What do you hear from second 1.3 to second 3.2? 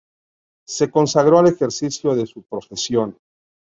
al ejercicio de su profesión.